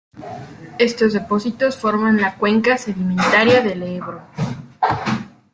[0.79, 4.23] Estos depósitos forman la cuenca sedimentaria del Ebro.